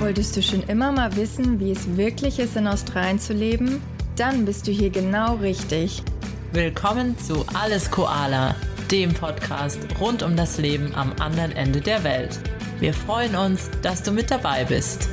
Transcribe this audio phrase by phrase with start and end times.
[0.00, 3.82] Wolltest du schon immer mal wissen, wie es wirklich ist, in Australien zu leben?
[4.16, 6.02] Dann bist du hier genau richtig.
[6.52, 8.54] Willkommen zu Alles Koala,
[8.90, 12.40] dem Podcast rund um das Leben am anderen Ende der Welt.
[12.78, 15.06] Wir freuen uns, dass du mit dabei bist.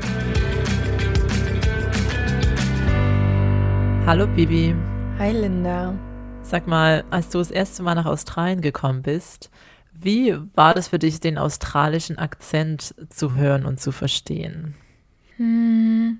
[4.05, 4.73] Hallo Bibi.
[5.19, 5.95] Hi Linda.
[6.43, 9.51] Sag mal, als du das erste Mal nach Australien gekommen bist,
[9.99, 14.75] wie war das für dich, den australischen Akzent zu hören und zu verstehen?
[15.37, 16.19] Hm,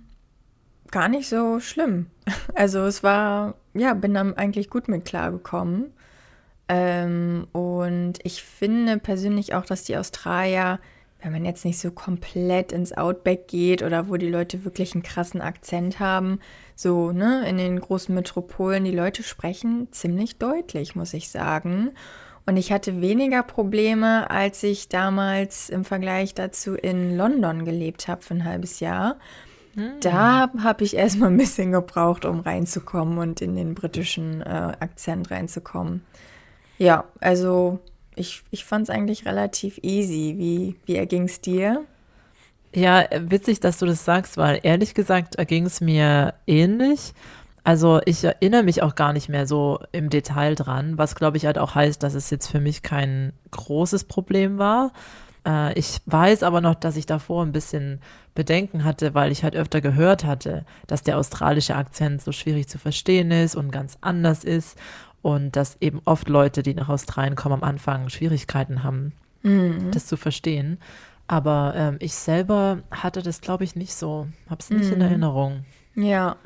[0.91, 2.07] gar nicht so schlimm.
[2.55, 5.93] Also es war, ja, bin dann eigentlich gut mit klargekommen.
[6.67, 10.79] Ähm, und ich finde persönlich auch, dass die Australier,
[11.21, 15.03] wenn man jetzt nicht so komplett ins Outback geht oder wo die Leute wirklich einen
[15.03, 16.39] krassen Akzent haben,
[16.75, 21.91] so, ne, in den großen Metropolen, die Leute sprechen ziemlich deutlich, muss ich sagen.
[22.47, 28.21] Und ich hatte weniger Probleme, als ich damals im Vergleich dazu in London gelebt habe
[28.21, 29.17] für ein halbes Jahr.
[29.75, 29.99] Hm.
[29.99, 35.29] Da habe ich erstmal ein bisschen gebraucht, um reinzukommen und in den britischen äh, Akzent
[35.29, 36.05] reinzukommen.
[36.77, 37.79] Ja, also
[38.15, 40.35] ich, ich fand es eigentlich relativ easy.
[40.37, 41.83] Wie, wie erging es dir?
[42.73, 47.13] Ja, witzig, dass du das sagst, weil ehrlich gesagt erging es mir ähnlich.
[47.67, 51.45] Also ich erinnere mich auch gar nicht mehr so im Detail dran, was glaube ich
[51.45, 54.93] halt auch heißt, dass es jetzt für mich kein großes Problem war.
[55.45, 57.99] Äh, ich weiß aber noch, dass ich davor ein bisschen
[58.35, 62.77] Bedenken hatte, weil ich halt öfter gehört hatte, dass der australische Akzent so schwierig zu
[62.77, 64.77] verstehen ist und ganz anders ist
[65.21, 69.11] und dass eben oft Leute, die nach Australien kommen, am Anfang Schwierigkeiten haben,
[69.43, 69.91] mhm.
[69.91, 70.77] das zu verstehen.
[71.27, 74.93] Aber ähm, ich selber hatte das, glaube ich, nicht so, habe es nicht mhm.
[74.93, 75.65] in Erinnerung.
[75.95, 76.37] Ja,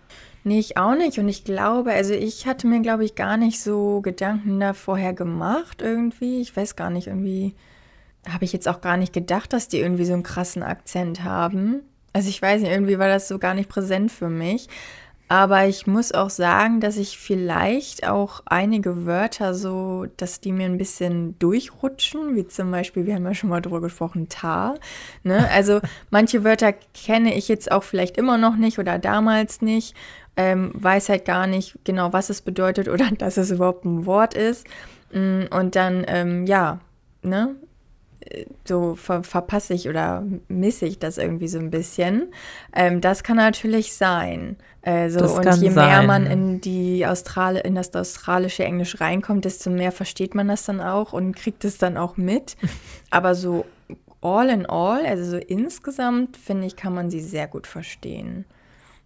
[0.43, 1.19] Nee, ich auch nicht.
[1.19, 5.13] Und ich glaube, also ich hatte mir, glaube ich, gar nicht so Gedanken da vorher
[5.13, 6.41] gemacht irgendwie.
[6.41, 7.53] Ich weiß gar nicht, irgendwie
[8.27, 11.81] habe ich jetzt auch gar nicht gedacht, dass die irgendwie so einen krassen Akzent haben.
[12.13, 14.67] Also ich weiß nicht, irgendwie war das so gar nicht präsent für mich.
[15.31, 20.65] Aber ich muss auch sagen, dass ich vielleicht auch einige Wörter so, dass die mir
[20.65, 24.75] ein bisschen durchrutschen, wie zum Beispiel, wir haben ja schon mal drüber gesprochen, Tar.
[25.23, 25.49] Ne?
[25.53, 29.95] Also manche Wörter kenne ich jetzt auch vielleicht immer noch nicht oder damals nicht
[30.37, 34.33] ähm, weiß halt gar nicht genau, was es bedeutet oder dass es überhaupt ein Wort
[34.33, 34.65] ist.
[35.11, 36.79] Mm, und dann, ähm, ja,
[37.21, 37.55] ne,
[38.65, 42.31] so ver verpasse ich oder misse ich das irgendwie so ein bisschen.
[42.73, 44.57] Ähm, das kann natürlich sein.
[44.83, 46.05] Äh, so, und je mehr sein.
[46.05, 50.81] man in die Austral in das australische Englisch reinkommt, desto mehr versteht man das dann
[50.81, 52.57] auch und kriegt es dann auch mit.
[53.09, 53.65] Aber so
[54.21, 58.45] all in all, also so insgesamt, finde ich, kann man sie sehr gut verstehen.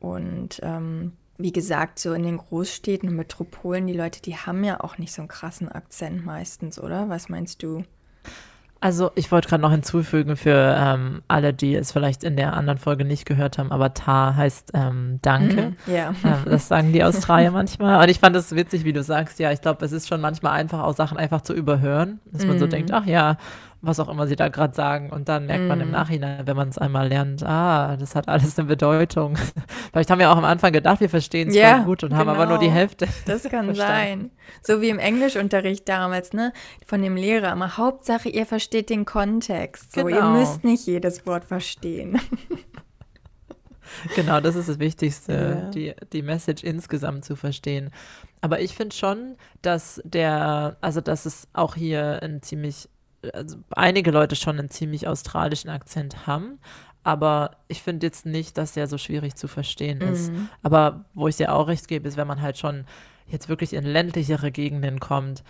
[0.05, 4.79] Und ähm, wie gesagt, so in den Großstädten und Metropolen, die Leute, die haben ja
[4.81, 7.09] auch nicht so einen krassen Akzent meistens, oder?
[7.09, 7.83] Was meinst du?
[8.81, 12.77] Also ich wollte gerade noch hinzufügen für ähm, alle, die es vielleicht in der anderen
[12.77, 15.75] Folge nicht gehört haben, aber Ta heißt ähm, Danke.
[15.87, 16.13] Mhm, ja.
[16.23, 18.03] Ähm, das sagen die Australier manchmal.
[18.03, 19.39] Und ich fand es witzig, wie du sagst.
[19.39, 22.59] Ja, ich glaube, es ist schon manchmal einfach auch Sachen einfach zu überhören, dass man
[22.59, 22.69] so mhm.
[22.69, 23.37] denkt, ach ja,
[23.85, 25.09] was auch immer sie da gerade sagen.
[25.09, 25.93] Und dann merkt man im mhm.
[25.93, 29.37] Nachhinein, wenn man es einmal lernt, ah, das hat alles eine Bedeutung.
[29.91, 32.19] Vielleicht haben wir auch am Anfang gedacht, wir verstehen es ja, gut und genau.
[32.19, 32.77] haben aber nur die genau.
[32.77, 33.07] Hälfte.
[33.25, 34.31] Das kann sein.
[34.61, 36.53] So wie im Englischunterricht damals, ne?
[36.85, 37.77] Von dem Lehrer immer.
[37.77, 39.93] Hauptsache, ihr versteht den Kontext.
[39.93, 40.17] So, genau.
[40.17, 42.19] ihr müsst nicht jedes Wort verstehen.
[44.15, 45.69] Genau, das ist das Wichtigste, ja.
[45.69, 47.91] die, die Message insgesamt zu verstehen.
[48.41, 52.89] Aber ich finde schon, dass der, also dass es auch hier ein ziemlich
[53.33, 56.59] also einige Leute schon einen ziemlich australischen Akzent haben,
[57.03, 60.31] aber ich finde jetzt nicht, dass der so schwierig zu verstehen ist.
[60.31, 60.49] Mhm.
[60.63, 62.85] Aber wo ich dir auch recht gebe, ist, wenn man halt schon
[63.27, 65.43] jetzt wirklich in ländlichere Gegenden kommt,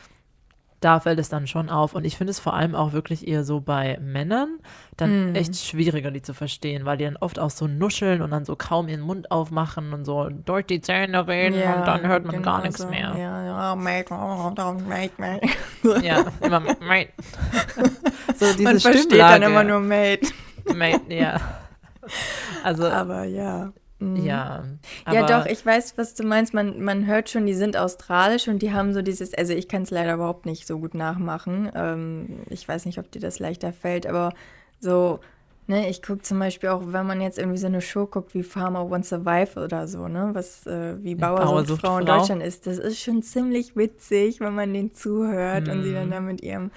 [0.85, 1.95] da fällt es dann schon auf.
[1.95, 4.59] Und ich finde es vor allem auch wirklich eher so bei Männern
[4.97, 5.35] dann mm.
[5.35, 8.55] echt schwieriger, die zu verstehen, weil die dann oft auch so nuscheln und dann so
[8.55, 12.35] kaum ihren Mund aufmachen und so durch die Zähne reden ja, und dann hört man
[12.35, 12.87] genau gar nichts so.
[12.87, 13.15] mehr.
[13.17, 14.13] Ja, ja, mate,
[14.87, 16.05] mate, mate.
[16.05, 17.09] Ja, immer mate.
[18.35, 20.27] so diese man versteht dann immer nur mate.
[20.75, 21.39] Mate, ja.
[22.63, 23.73] Also, aber ja.
[23.99, 24.17] Mhm.
[24.17, 24.63] Ja.
[25.09, 26.53] ja, doch, ich weiß, was du meinst.
[26.53, 29.83] Man, man hört schon, die sind australisch und die haben so dieses, also ich kann
[29.83, 31.71] es leider überhaupt nicht so gut nachmachen.
[31.73, 34.33] Ähm, ich weiß nicht, ob dir das leichter fällt, aber
[34.81, 35.19] so,
[35.67, 38.43] ne, ich gucke zum Beispiel auch, wenn man jetzt irgendwie so eine Show guckt wie
[38.43, 42.43] Farmer Wants Survive oder so, ne, was äh, wie Bauer, Bauer sucht Frau in Deutschland
[42.43, 45.71] ist, das ist schon ziemlich witzig, wenn man den zuhört mhm.
[45.71, 46.11] und sie dann mhm.
[46.11, 46.71] da mit ihrem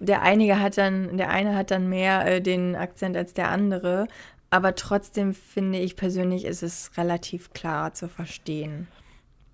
[0.00, 4.06] der einige hat dann, der eine hat dann mehr äh, den Akzent als der andere,
[4.50, 8.88] aber trotzdem finde ich persönlich, ist es relativ klar zu verstehen.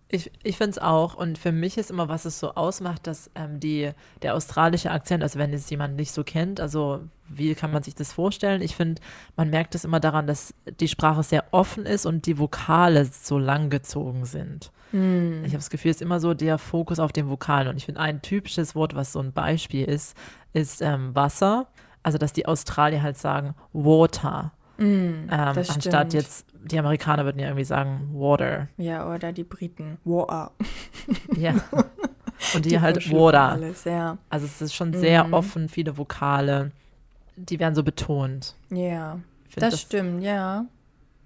[0.08, 1.14] Ich, ich finde es auch.
[1.14, 3.90] Und für mich ist immer, was es so ausmacht, dass ähm, die,
[4.22, 7.96] der australische Akzent, also wenn es jemand nicht so kennt, also wie kann man sich
[7.96, 8.62] das vorstellen?
[8.62, 9.02] Ich finde,
[9.34, 13.38] man merkt es immer daran, dass die Sprache sehr offen ist und die Vokale so
[13.38, 14.70] lang gezogen sind.
[14.92, 15.42] Mm.
[15.42, 17.68] Ich habe das Gefühl, es ist immer so der Fokus auf den Vokalen.
[17.68, 20.16] Und ich finde, ein typisches Wort, was so ein Beispiel ist,
[20.52, 21.66] ist ähm, Wasser.
[22.04, 24.52] Also, dass die Australier halt sagen Water.
[24.76, 26.14] Mm, ähm, anstatt stimmt.
[26.14, 28.68] jetzt, die Amerikaner würden ja irgendwie sagen Water.
[28.76, 29.98] Ja, oder die Briten.
[30.04, 30.52] Water.
[31.36, 31.54] ja.
[32.54, 33.50] Und die, die halt Water.
[33.50, 34.18] Alles, ja.
[34.28, 35.32] Also es ist schon sehr mm.
[35.32, 36.72] offen, viele Vokale.
[37.36, 38.54] Die werden so betont.
[38.70, 39.18] Ja,
[39.54, 40.66] das, das, stimmt, ja.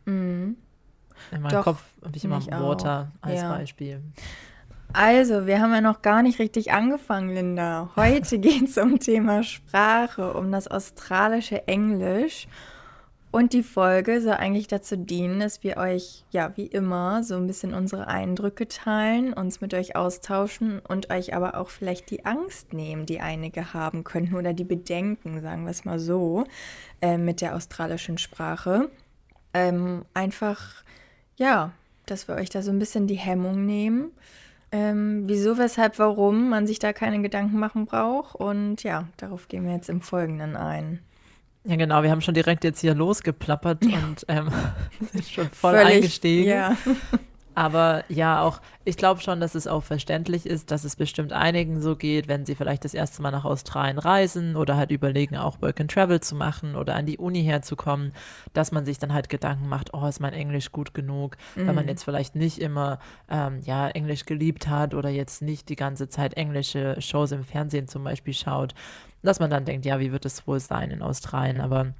[0.05, 0.55] Mm.
[1.33, 3.29] In meinem Doch, Kopf habe ich immer Water auch.
[3.29, 3.53] als ja.
[3.53, 4.03] Beispiel.
[4.93, 7.91] Also, wir haben ja noch gar nicht richtig angefangen, Linda.
[7.97, 12.49] Heute geht es um Thema Sprache, um das australische Englisch.
[13.31, 17.47] Und die Folge soll eigentlich dazu dienen, dass wir euch, ja, wie immer, so ein
[17.47, 22.73] bisschen unsere Eindrücke teilen, uns mit euch austauschen und euch aber auch vielleicht die Angst
[22.73, 26.45] nehmen, die einige haben könnten oder die Bedenken, sagen wir es mal so,
[27.03, 28.91] äh, mit der australischen Sprache.
[29.53, 30.83] Ähm, einfach,
[31.37, 31.73] ja,
[32.07, 34.13] dass wir euch da so ein bisschen die Hemmung nehmen.
[34.73, 38.35] Ähm, wieso, weshalb, warum man sich da keine Gedanken machen braucht.
[38.35, 41.01] Und ja, darauf gehen wir jetzt im Folgenden ein.
[41.65, 43.99] Ja, genau, wir haben schon direkt jetzt hier losgeplappert ja.
[43.99, 44.51] und ähm,
[45.13, 46.49] sind schon voll Völlig, eingestiegen.
[46.49, 46.77] Ja.
[47.59, 51.81] Aber ja, auch, ich glaube schon, dass es auch verständlich ist, dass es bestimmt einigen
[51.81, 55.61] so geht, wenn sie vielleicht das erste Mal nach Australien reisen oder halt überlegen, auch
[55.61, 58.13] Work and Travel zu machen oder an die Uni herzukommen,
[58.53, 61.67] dass man sich dann halt Gedanken macht, oh, ist mein Englisch gut genug, mhm.
[61.67, 65.75] weil man jetzt vielleicht nicht immer, ähm, ja, Englisch geliebt hat oder jetzt nicht die
[65.75, 68.73] ganze Zeit englische Shows im Fernsehen zum Beispiel schaut,
[69.23, 71.95] dass man dann denkt, ja, wie wird es wohl sein in Australien, aber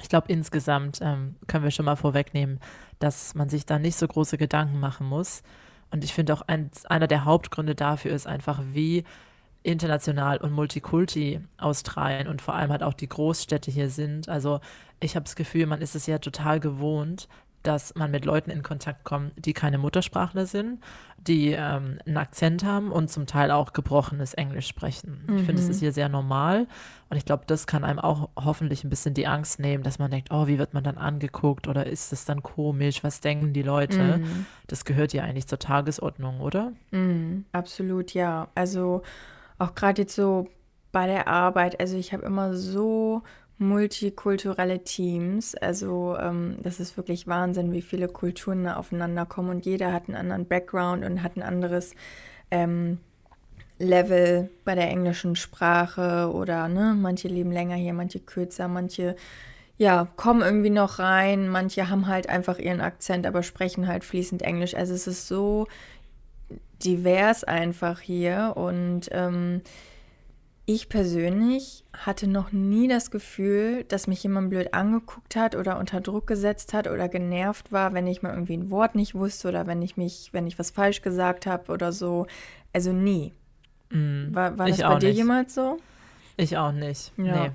[0.00, 2.60] ich glaube, insgesamt ähm, können wir schon mal vorwegnehmen,
[2.98, 5.42] dass man sich da nicht so große Gedanken machen muss.
[5.90, 9.04] Und ich finde auch ein, einer der Hauptgründe dafür ist einfach, wie
[9.62, 14.28] international und multikulti Australien und vor allem halt auch die Großstädte hier sind.
[14.28, 14.60] Also
[15.00, 17.28] ich habe das Gefühl, man ist es ja total gewohnt,
[17.68, 20.82] dass man mit Leuten in Kontakt kommt, die keine Muttersprachler sind,
[21.18, 25.24] die ähm, einen Akzent haben und zum Teil auch gebrochenes Englisch sprechen.
[25.26, 25.36] Mhm.
[25.36, 26.66] Ich finde, es ist hier sehr normal
[27.10, 30.10] und ich glaube, das kann einem auch hoffentlich ein bisschen die Angst nehmen, dass man
[30.10, 33.62] denkt, oh, wie wird man dann angeguckt oder ist das dann komisch, was denken die
[33.62, 34.18] Leute?
[34.18, 34.46] Mhm.
[34.66, 36.72] Das gehört ja eigentlich zur Tagesordnung, oder?
[36.90, 37.44] Mhm.
[37.52, 38.48] Absolut, ja.
[38.54, 39.02] Also
[39.58, 40.48] auch gerade jetzt so
[40.90, 43.22] bei der Arbeit, also ich habe immer so
[43.58, 45.54] multikulturelle Teams.
[45.54, 50.08] Also ähm, das ist wirklich Wahnsinn, wie viele Kulturen da aufeinander kommen und jeder hat
[50.08, 51.94] einen anderen Background und hat ein anderes
[52.50, 52.98] ähm,
[53.78, 59.16] Level bei der englischen Sprache oder ne, manche leben länger hier, manche kürzer, manche
[59.76, 64.42] ja, kommen irgendwie noch rein, manche haben halt einfach ihren Akzent, aber sprechen halt fließend
[64.42, 64.74] Englisch.
[64.74, 65.68] Also es ist so
[66.82, 69.62] divers einfach hier und ähm,
[70.70, 76.02] ich persönlich hatte noch nie das Gefühl, dass mich jemand blöd angeguckt hat oder unter
[76.02, 79.66] Druck gesetzt hat oder genervt war, wenn ich mal irgendwie ein Wort nicht wusste oder
[79.66, 82.26] wenn ich mich, wenn ich was falsch gesagt habe oder so.
[82.74, 83.32] Also nie.
[83.88, 85.16] Mm, war, war das bei dir nicht.
[85.16, 85.78] jemals so?
[86.36, 87.12] Ich auch nicht.
[87.16, 87.46] Ja.
[87.46, 87.50] Nee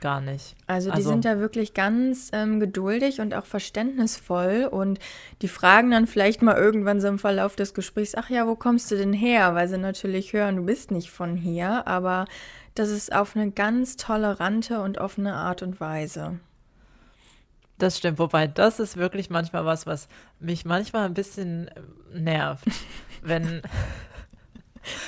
[0.00, 0.54] gar nicht.
[0.66, 4.98] Also die also, sind da wirklich ganz ähm, geduldig und auch verständnisvoll und
[5.42, 8.90] die fragen dann vielleicht mal irgendwann so im Verlauf des Gesprächs, ach ja, wo kommst
[8.90, 9.54] du denn her?
[9.54, 12.26] Weil sie natürlich hören, du bist nicht von hier, aber
[12.74, 16.38] das ist auf eine ganz tolerante und offene Art und Weise.
[17.78, 20.08] Das stimmt, wobei das ist wirklich manchmal was, was
[20.40, 22.66] mich manchmal ein bisschen äh, nervt,
[23.22, 23.62] wenn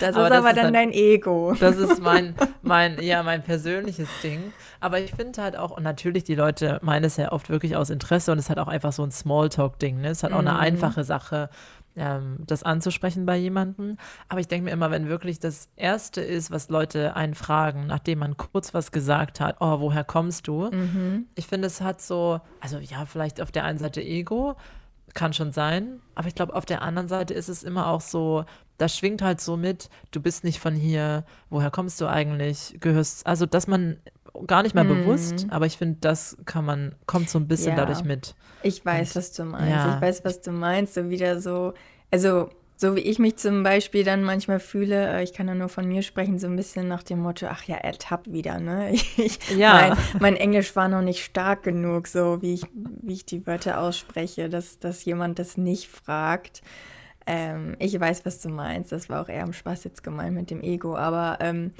[0.00, 1.54] das aber ist aber das dann, ist dein Ego.
[1.58, 4.52] Das ist mein, mein, ja, mein persönliches Ding.
[4.80, 7.90] Aber ich finde halt auch, und natürlich, die Leute meinen es ja oft wirklich aus
[7.90, 10.00] Interesse und es hat auch einfach so ein Smalltalk-Ding.
[10.00, 10.08] Ne?
[10.08, 10.58] Es hat auch eine mhm.
[10.58, 11.50] einfache Sache,
[11.96, 13.96] ähm, das anzusprechen bei jemandem.
[14.28, 18.20] Aber ich denke mir immer, wenn wirklich das Erste ist, was Leute einen fragen, nachdem
[18.20, 20.70] man kurz was gesagt hat, oh, woher kommst du?
[20.70, 21.26] Mhm.
[21.34, 24.56] Ich finde, es hat so, also ja, vielleicht auf der einen Seite Ego,
[25.14, 28.44] kann schon sein, aber ich glaube, auf der anderen Seite ist es immer auch so,
[28.80, 33.26] das schwingt halt so mit, du bist nicht von hier, woher kommst du eigentlich, gehörst,
[33.26, 33.98] also dass man
[34.46, 34.88] gar nicht mehr mm.
[34.88, 37.76] bewusst, aber ich finde, das kann man, kommt so ein bisschen ja.
[37.76, 38.34] dadurch mit.
[38.62, 39.70] Ich weiß, Und, was du meinst.
[39.70, 39.96] Ja.
[39.96, 40.94] Ich weiß, was du meinst.
[40.94, 41.74] So wieder so,
[42.10, 45.68] also so wie ich mich zum Beispiel dann manchmal fühle, äh, ich kann ja nur
[45.68, 48.92] von mir sprechen, so ein bisschen nach dem Motto, ach ja, er tappt wieder, ne?
[49.18, 49.74] Ich, ja.
[49.74, 52.62] Mein, mein, Englisch war noch nicht stark genug, so wie ich,
[53.02, 56.62] wie ich die Wörter ausspreche, dass, dass jemand das nicht fragt.
[57.26, 58.92] Ähm, ich weiß, was du meinst.
[58.92, 60.96] Das war auch eher am Spaß jetzt gemeint mit dem Ego.
[60.96, 61.72] Aber ähm,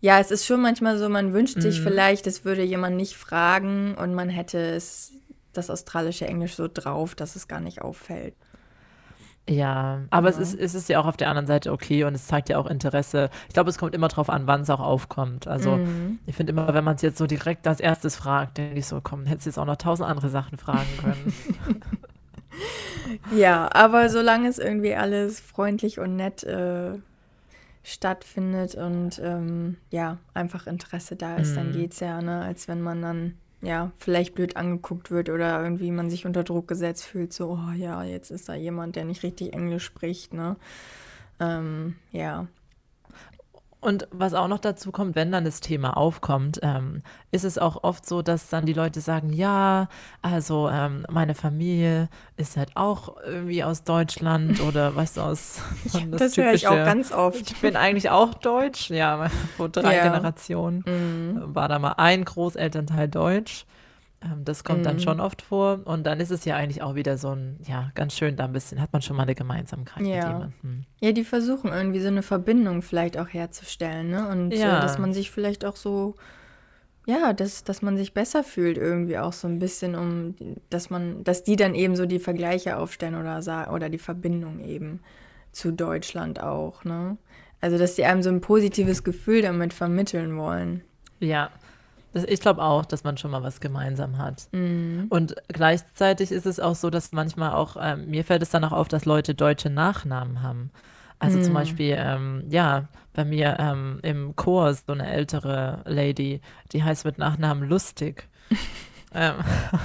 [0.00, 1.84] ja, es ist schon manchmal so, man wünscht sich mhm.
[1.84, 5.12] vielleicht, es würde jemand nicht fragen und man hätte es,
[5.52, 8.34] das australische Englisch so drauf, dass es gar nicht auffällt.
[9.48, 10.38] Ja, aber ja.
[10.38, 12.58] Es, ist, es ist ja auch auf der anderen Seite okay und es zeigt ja
[12.58, 13.28] auch Interesse.
[13.48, 15.46] Ich glaube, es kommt immer darauf an, wann es auch aufkommt.
[15.46, 16.18] Also mhm.
[16.26, 19.00] ich finde immer, wenn man es jetzt so direkt als erstes fragt, denke ich so,
[19.02, 21.34] komm, hättest jetzt auch noch tausend andere Sachen fragen können.
[23.34, 26.92] ja, aber solange es irgendwie alles freundlich und nett äh,
[27.82, 31.56] stattfindet und ähm, ja, einfach Interesse da ist, mhm.
[31.56, 32.42] dann geht es ja, ne?
[32.42, 33.34] als wenn man dann
[33.64, 37.72] ja, vielleicht blöd angeguckt wird oder irgendwie man sich unter Druck gesetzt fühlt, so, oh
[37.72, 40.56] ja, jetzt ist da jemand, der nicht richtig Englisch spricht, ne?
[41.40, 42.46] Ähm, ja.
[43.84, 47.84] Und was auch noch dazu kommt, wenn dann das Thema aufkommt, ähm, ist es auch
[47.84, 49.88] oft so, dass dann die Leute sagen, ja,
[50.22, 55.60] also ähm, meine Familie ist halt auch irgendwie aus Deutschland oder weißt du, aus
[55.92, 57.50] ja, das, das höre ich auch ganz oft.
[57.50, 60.04] Ich bin eigentlich auch deutsch, ja, vor drei ja.
[60.04, 61.54] Generationen mhm.
[61.54, 63.66] war da mal ein Großelternteil deutsch.
[64.24, 64.84] Ähm, das kommt mhm.
[64.84, 65.80] dann schon oft vor.
[65.84, 68.52] Und dann ist es ja eigentlich auch wieder so ein, ja, ganz schön da ein
[68.52, 70.14] bisschen, hat man schon mal eine Gemeinsamkeit ja.
[70.14, 70.84] mit jemandem.
[71.00, 74.28] Ja, die versuchen irgendwie so eine Verbindung vielleicht auch herzustellen, ne?
[74.28, 74.78] Und ja.
[74.78, 76.14] äh, dass man sich vielleicht auch so,
[77.06, 80.34] ja, dass, dass man sich besser fühlt irgendwie auch so ein bisschen, um,
[80.70, 85.00] dass man, dass die dann eben so die Vergleiche aufstellen oder, oder die Verbindung eben
[85.52, 87.16] zu Deutschland auch, ne?
[87.60, 90.82] Also, dass die einem so ein positives Gefühl damit vermitteln wollen.
[91.18, 91.50] Ja,
[92.14, 94.48] ich glaube auch, dass man schon mal was gemeinsam hat.
[94.52, 95.06] Mhm.
[95.10, 98.72] Und gleichzeitig ist es auch so, dass manchmal auch, ähm, mir fällt es dann auch
[98.72, 100.70] auf, dass Leute deutsche Nachnamen haben.
[101.18, 101.42] Also mhm.
[101.42, 106.40] zum Beispiel, ähm, ja, bei mir ähm, im Chor so eine ältere Lady,
[106.72, 108.28] die heißt mit Nachnamen Lustig.
[109.14, 109.34] ähm,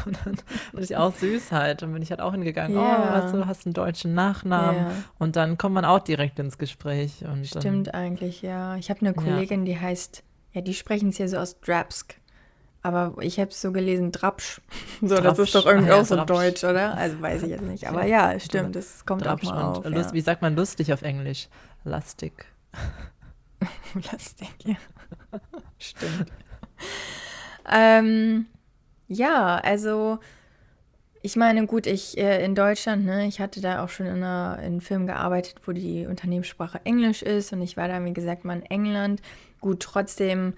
[0.05, 0.37] und dann
[0.79, 1.83] ich auch süß halt.
[1.83, 3.27] Und bin ich halt auch hingegangen, yeah.
[3.27, 4.85] oh, du hast einen deutschen Nachnamen.
[4.85, 4.91] Yeah.
[5.19, 7.23] Und dann kommt man auch direkt ins Gespräch.
[7.43, 8.75] Stimmt dann, eigentlich, ja.
[8.75, 9.73] Ich habe eine Kollegin, ja.
[9.73, 12.18] die heißt, ja, die sprechen es ja so aus Drapsk.
[12.81, 14.61] Aber ich habe es so gelesen, Drapsch.
[15.01, 15.23] So, Drapsch.
[15.23, 16.27] das ist doch irgendwie ah, ja, auch so Drapsch.
[16.27, 16.95] deutsch, oder?
[16.97, 17.87] Also weiß ich jetzt nicht.
[17.87, 19.85] Aber ja, stimmt, das kommt Drapsch auch mal auf.
[19.85, 20.13] Lust, ja.
[20.13, 21.47] Wie sagt man lustig auf Englisch?
[21.85, 22.45] Lastig.
[24.11, 24.75] Lastig, ja.
[25.77, 26.31] stimmt.
[27.71, 28.45] ähm,
[29.07, 30.19] ja, also
[31.21, 34.57] ich meine, gut, ich äh, in Deutschland, ne, ich hatte da auch schon in, einer,
[34.59, 38.45] in einem Film gearbeitet, wo die Unternehmenssprache Englisch ist und ich war da, wie gesagt,
[38.45, 39.21] mal in England.
[39.59, 40.53] Gut, trotzdem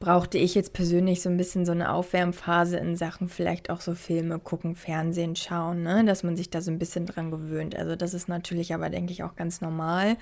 [0.00, 3.94] brauchte ich jetzt persönlich so ein bisschen so eine Aufwärmphase in Sachen vielleicht auch so
[3.94, 6.04] Filme gucken, Fernsehen schauen, ne?
[6.04, 7.76] dass man sich da so ein bisschen dran gewöhnt.
[7.76, 10.16] Also das ist natürlich aber, denke ich, auch ganz normal,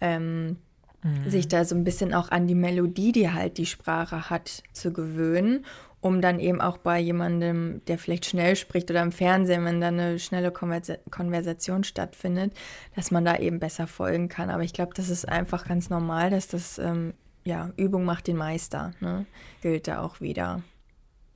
[0.00, 0.56] ähm,
[1.02, 1.30] mhm.
[1.30, 4.92] sich da so ein bisschen auch an die Melodie, die halt die Sprache hat, zu
[4.92, 5.64] gewöhnen,
[6.00, 9.88] um dann eben auch bei jemandem, der vielleicht schnell spricht oder im Fernsehen, wenn da
[9.88, 12.52] eine schnelle Konversa Konversation stattfindet,
[12.96, 14.50] dass man da eben besser folgen kann.
[14.50, 18.36] Aber ich glaube, das ist einfach ganz normal, dass das ähm, ja, Übung macht den
[18.36, 19.26] Meister, ne?
[19.60, 20.62] gilt da auch wieder.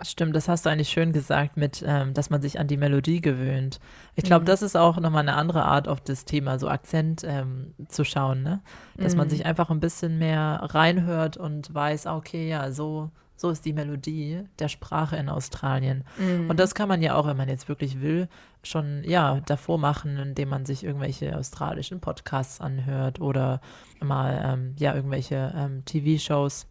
[0.02, 3.22] Stimmt, das hast du eigentlich schön gesagt, mit, ähm, dass man sich an die Melodie
[3.22, 3.80] gewöhnt.
[4.14, 4.46] Ich glaube, mhm.
[4.46, 8.42] das ist auch nochmal eine andere Art auf das Thema, so Akzent ähm, zu schauen,
[8.42, 8.60] ne?
[8.98, 9.20] Dass mhm.
[9.20, 13.64] man sich einfach ein bisschen mehr reinhört und weiß, ah, okay, ja, so, so ist
[13.64, 16.04] die Melodie der Sprache in Australien.
[16.18, 16.50] Mhm.
[16.50, 18.28] Und das kann man ja auch, wenn man jetzt wirklich will,
[18.62, 23.60] schon ja davor machen, indem man sich irgendwelche australischen Podcasts anhört oder
[24.00, 26.66] mal ähm, ja irgendwelche ähm, TV-Shows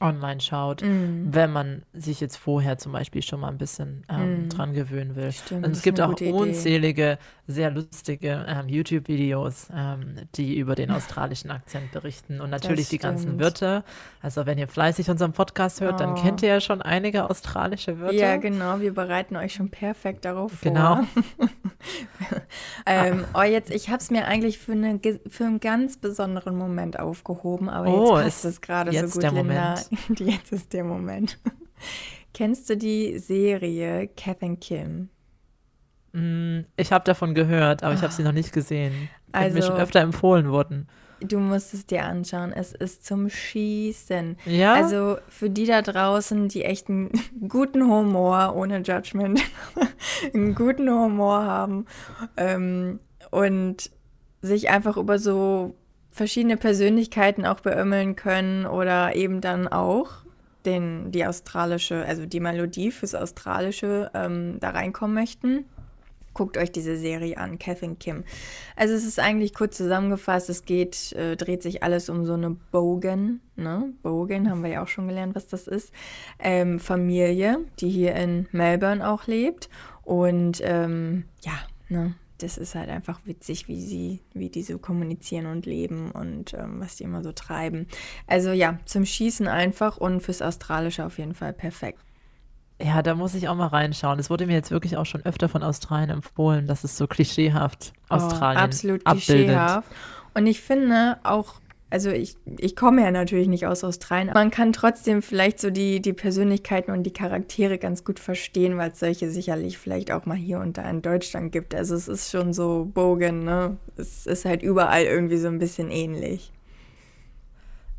[0.00, 1.28] online schaut, mm.
[1.30, 4.48] wenn man sich jetzt vorher zum Beispiel schon mal ein bisschen ähm, mm.
[4.50, 5.32] dran gewöhnen will.
[5.32, 7.18] Stimmt, und es gibt auch unzählige, Idee.
[7.46, 13.40] sehr lustige ähm, YouTube-Videos, ähm, die über den australischen Akzent berichten und natürlich die ganzen
[13.40, 13.84] Wörter.
[14.20, 15.98] Also wenn ihr fleißig unseren Podcast hört, oh.
[15.98, 18.14] dann kennt ihr ja schon einige australische Wörter.
[18.14, 18.80] Ja, genau.
[18.80, 20.72] Wir bereiten euch schon perfekt darauf vor.
[20.72, 21.00] Genau.
[22.86, 26.98] ähm, oh, jetzt, ich habe es mir eigentlich für, eine, für einen ganz besonderen Moment
[26.98, 29.76] aufgehoben, aber oh, jetzt passt es gerade so gut, der Linda.
[30.08, 30.20] Moment.
[30.20, 31.38] Jetzt ist der Moment.
[32.34, 35.08] Kennst du die Serie Kevin Kim?
[36.12, 39.08] Mm, ich habe davon gehört, aber ich habe sie noch nicht gesehen.
[39.32, 40.88] Also, mir schon also öfter empfohlen worden.
[41.20, 42.52] Du musst es dir anschauen.
[42.52, 44.36] Es ist zum Schießen.
[44.44, 44.74] Ja.
[44.74, 47.10] Also für die da draußen, die echt einen
[47.48, 49.40] guten Humor, ohne Judgment,
[50.34, 51.86] einen guten Humor haben
[52.36, 53.00] ähm,
[53.30, 53.90] und
[54.42, 55.74] sich einfach über so
[56.16, 60.10] verschiedene Persönlichkeiten auch beömmeln können oder eben dann auch
[60.64, 65.66] den, die australische, also die Melodie fürs Australische ähm, da reinkommen möchten.
[66.32, 68.24] Guckt euch diese Serie an, Kevin Kim.
[68.76, 72.50] Also es ist eigentlich kurz zusammengefasst, es geht, äh, dreht sich alles um so eine
[72.50, 73.92] Bogan, ne?
[74.02, 75.92] Bogan haben wir ja auch schon gelernt, was das ist.
[76.38, 79.68] Ähm, Familie, die hier in Melbourne auch lebt.
[80.02, 81.58] Und ähm, ja,
[81.88, 82.14] ne?
[82.38, 86.80] Das ist halt einfach witzig, wie sie, wie die so kommunizieren und leben und ähm,
[86.80, 87.86] was die immer so treiben.
[88.26, 92.00] Also ja, zum Schießen einfach und fürs Australische auf jeden Fall perfekt.
[92.80, 94.18] Ja, da muss ich auch mal reinschauen.
[94.18, 97.94] Es wurde mir jetzt wirklich auch schon öfter von Australien empfohlen, dass es so klischeehaft
[98.10, 99.26] oh, Australien oh, absolut abbildet.
[99.26, 99.88] klischeehaft.
[100.34, 101.54] Und ich finde auch,
[101.96, 104.34] also ich, ich komme ja natürlich nicht aus Australien.
[104.34, 108.90] Man kann trotzdem vielleicht so die, die Persönlichkeiten und die Charaktere ganz gut verstehen, weil
[108.90, 111.74] es solche sicherlich vielleicht auch mal hier und da in Deutschland gibt.
[111.74, 113.78] Also es ist schon so Bogen, ne?
[113.96, 116.52] Es ist halt überall irgendwie so ein bisschen ähnlich.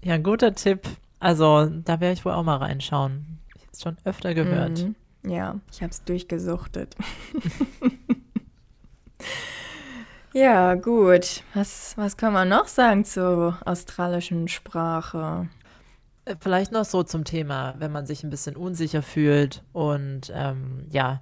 [0.03, 0.81] Ja, guter Tipp.
[1.19, 3.39] Also da werde ich wohl auch mal reinschauen.
[3.47, 4.85] Ich habe es schon öfter gehört.
[5.23, 5.31] Mhm.
[5.31, 6.95] Ja, ich habe es durchgesuchtet.
[10.37, 11.41] ja, gut.
[11.53, 15.49] Was, was kann man noch sagen zur australischen Sprache?
[16.25, 20.85] Äh, vielleicht noch so zum Thema, wenn man sich ein bisschen unsicher fühlt und ähm,
[20.91, 21.21] ja,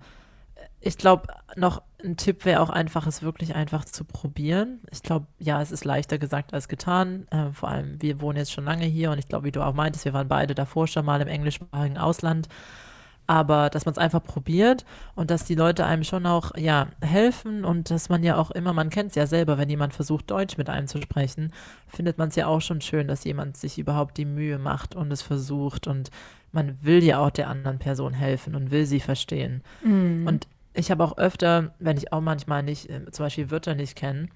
[0.82, 4.82] ich glaube, noch ein Tipp wäre auch einfach, es wirklich einfach zu probieren.
[4.92, 7.26] Ich glaube, ja, es ist leichter gesagt als getan.
[7.32, 9.74] Äh, vor allem, wir wohnen jetzt schon lange hier und ich glaube, wie du auch
[9.74, 12.50] meintest, wir waren beide davor schon mal im englischsprachigen Ausland.
[13.28, 17.66] Aber dass man es einfach probiert und dass die Leute einem schon auch, ja, helfen
[17.66, 20.58] und dass man ja auch immer, man kennt es ja selber, wenn jemand versucht, Deutsch
[20.58, 21.52] mit einem zu sprechen,
[21.88, 25.12] findet man es ja auch schon schön, dass jemand sich überhaupt die Mühe macht und
[25.12, 26.12] es versucht und
[26.52, 29.62] man will ja auch der anderen Person helfen und will sie verstehen.
[29.84, 30.26] Mm.
[30.26, 33.96] Und ich habe auch öfter, wenn ich auch manchmal nicht, äh, zum Beispiel Wörter nicht
[33.96, 34.30] kenne,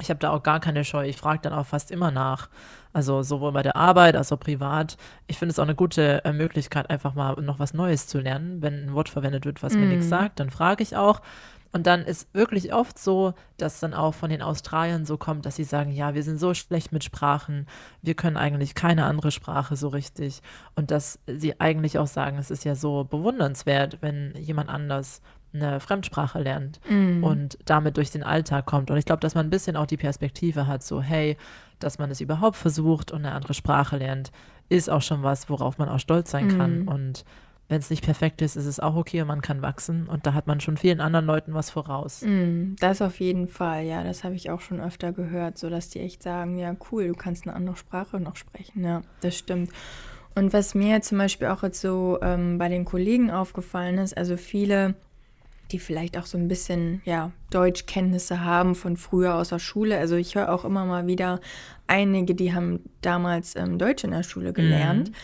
[0.00, 1.06] ich habe da auch gar keine Scheu.
[1.06, 2.48] Ich frage dann auch fast immer nach.
[2.94, 4.96] Also sowohl bei der Arbeit als auch privat.
[5.26, 8.62] Ich finde es auch eine gute äh, Möglichkeit, einfach mal noch was Neues zu lernen.
[8.62, 9.80] Wenn ein Wort verwendet wird, was mm.
[9.80, 11.20] mir nichts sagt, dann frage ich auch.
[11.72, 15.56] Und dann ist wirklich oft so, dass dann auch von den Australiern so kommt, dass
[15.56, 17.66] sie sagen, ja, wir sind so schlecht mit Sprachen,
[18.02, 20.42] wir können eigentlich keine andere Sprache so richtig.
[20.74, 25.22] Und dass sie eigentlich auch sagen, es ist ja so bewundernswert, wenn jemand anders
[25.54, 27.22] eine Fremdsprache lernt mm.
[27.24, 28.90] und damit durch den Alltag kommt.
[28.90, 31.36] Und ich glaube, dass man ein bisschen auch die Perspektive hat, so, hey,
[31.78, 34.32] dass man es überhaupt versucht und eine andere Sprache lernt,
[34.68, 36.56] ist auch schon was, worauf man auch stolz sein mm.
[36.56, 36.88] kann.
[36.88, 37.24] Und
[37.68, 40.06] wenn es nicht perfekt ist, ist es auch okay und man kann wachsen.
[40.06, 42.22] Und da hat man schon vielen anderen Leuten was voraus.
[42.22, 44.04] Mm, das auf jeden Fall, ja.
[44.04, 47.14] Das habe ich auch schon öfter gehört, so dass die echt sagen, ja, cool, du
[47.14, 48.84] kannst eine andere Sprache noch sprechen.
[48.84, 49.70] Ja, das stimmt.
[50.34, 54.36] Und was mir zum Beispiel auch jetzt so ähm, bei den Kollegen aufgefallen ist, also
[54.36, 54.94] viele
[55.72, 59.98] die vielleicht auch so ein bisschen ja, Deutschkenntnisse haben von früher aus der Schule.
[59.98, 61.40] Also ich höre auch immer mal wieder
[61.86, 65.10] einige, die haben damals ähm, Deutsch in der Schule gelernt.
[65.10, 65.14] Mhm.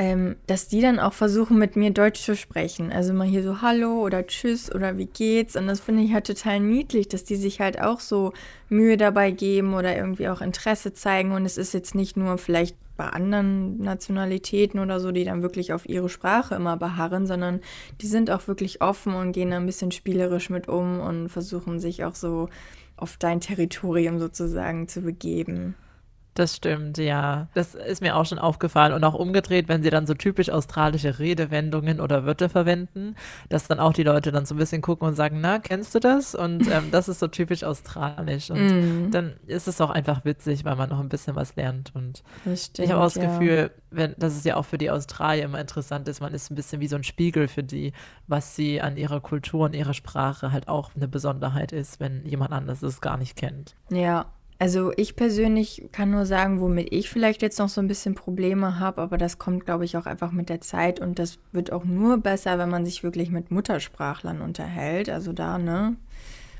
[0.00, 2.92] Ähm, dass die dann auch versuchen, mit mir Deutsch zu sprechen.
[2.92, 5.56] Also mal hier so Hallo oder Tschüss oder wie geht's.
[5.56, 8.32] Und das finde ich halt total niedlich, dass die sich halt auch so
[8.68, 11.32] Mühe dabei geben oder irgendwie auch Interesse zeigen.
[11.32, 15.72] Und es ist jetzt nicht nur vielleicht bei anderen Nationalitäten oder so, die dann wirklich
[15.72, 17.60] auf ihre Sprache immer beharren, sondern
[18.02, 21.78] die sind auch wirklich offen und gehen da ein bisschen spielerisch mit um und versuchen
[21.78, 22.50] sich auch so
[22.96, 25.76] auf dein Territorium sozusagen zu begeben.
[26.38, 27.48] Das stimmt, ja.
[27.54, 28.92] Das ist mir auch schon aufgefallen.
[28.92, 33.16] Und auch umgedreht, wenn sie dann so typisch australische Redewendungen oder Wörter verwenden,
[33.48, 35.98] dass dann auch die Leute dann so ein bisschen gucken und sagen, na, kennst du
[35.98, 36.36] das?
[36.36, 38.52] Und ähm, das ist so typisch australisch.
[38.52, 39.10] Und mm.
[39.10, 41.90] dann ist es auch einfach witzig, weil man noch ein bisschen was lernt.
[41.96, 42.22] Und
[42.54, 43.26] stimmt, ich habe auch das ja.
[43.26, 46.54] Gefühl, wenn, dass es ja auch für die Australier immer interessant ist, man ist ein
[46.54, 47.92] bisschen wie so ein Spiegel für die,
[48.28, 52.52] was sie an ihrer Kultur und ihrer Sprache halt auch eine Besonderheit ist, wenn jemand
[52.52, 53.74] anderes es gar nicht kennt.
[53.90, 54.26] Ja,
[54.58, 58.80] also ich persönlich kann nur sagen, womit ich vielleicht jetzt noch so ein bisschen Probleme
[58.80, 61.84] habe, aber das kommt, glaube ich, auch einfach mit der Zeit und das wird auch
[61.84, 65.10] nur besser, wenn man sich wirklich mit Muttersprachlern unterhält.
[65.10, 65.96] Also da, ne?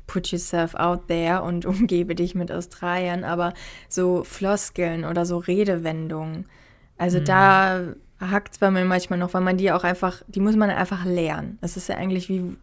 [0.07, 3.53] Put yourself out there und umgebe dich mit Australiern, aber
[3.89, 6.45] so Floskeln oder so Redewendungen,
[6.99, 7.25] also mhm.
[7.25, 7.81] da
[8.19, 11.05] hackt es bei mir manchmal noch, weil man die auch einfach, die muss man einfach
[11.05, 11.57] lernen.
[11.61, 12.57] Das ist ja eigentlich wie,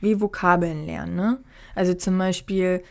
[0.00, 1.38] wie Vokabeln lernen, ne?
[1.74, 2.82] Also zum Beispiel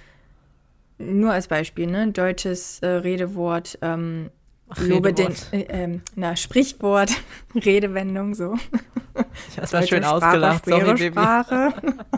[0.97, 2.11] nur als Beispiel, ne?
[2.11, 4.29] Deutsches äh, Redewort, ähm,
[4.77, 7.11] lobe den, äh, äh, na, Sprichwort,
[7.55, 8.55] Redewendung, so.
[9.49, 11.73] Ich habe das schön Sprache, ausgelacht, sorry, Sprache.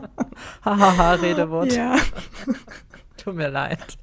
[0.65, 1.73] Hahaha, Redewort.
[1.73, 1.95] Ja.
[3.17, 3.97] Tut mir leid.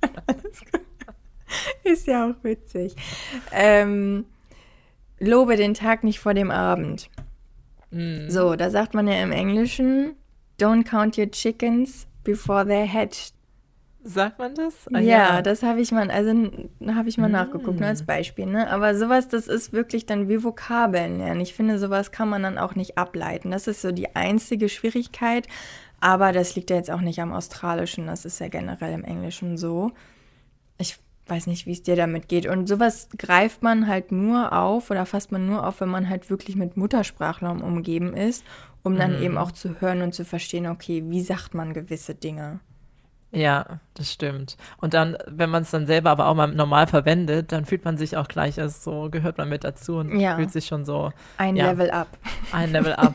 [1.84, 2.94] Ist ja auch witzig.
[3.52, 4.26] Ähm,
[5.18, 7.08] lobe den Tag nicht vor dem Abend.
[7.90, 8.28] Mm.
[8.28, 10.16] So, da sagt man ja im Englischen,
[10.60, 13.35] don't count your chickens before they're hatched.
[14.08, 14.86] Sagt man das?
[14.94, 16.30] Ah, ja, ja, das habe ich mal, also
[16.86, 17.32] habe ich mal mm.
[17.32, 18.46] nachgeguckt, nur als Beispiel.
[18.46, 18.70] Ne?
[18.70, 21.40] Aber sowas, das ist wirklich dann wie Vokabeln lernen.
[21.40, 23.50] Ich finde, sowas kann man dann auch nicht ableiten.
[23.50, 25.48] Das ist so die einzige Schwierigkeit.
[25.98, 28.06] Aber das liegt ja jetzt auch nicht am Australischen.
[28.06, 29.90] Das ist ja generell im Englischen so.
[30.78, 32.46] Ich weiß nicht, wie es dir damit geht.
[32.46, 36.30] Und sowas greift man halt nur auf oder fasst man nur auf, wenn man halt
[36.30, 38.44] wirklich mit Muttersprachlern umgeben ist,
[38.84, 39.22] um dann mm.
[39.24, 42.60] eben auch zu hören und zu verstehen, okay, wie sagt man gewisse Dinge.
[43.32, 44.56] Ja, das stimmt.
[44.78, 47.98] Und dann, wenn man es dann selber aber auch mal normal verwendet, dann fühlt man
[47.98, 50.36] sich auch gleich als so, gehört man mit dazu und ja.
[50.36, 51.12] fühlt sich schon so.
[51.36, 52.08] Ein ja, Level up.
[52.52, 53.14] Ein Level up.